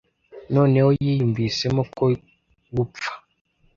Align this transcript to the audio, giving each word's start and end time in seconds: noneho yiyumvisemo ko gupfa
noneho 0.55 0.89
yiyumvisemo 1.01 1.81
ko 1.95 2.05
gupfa 2.75 3.11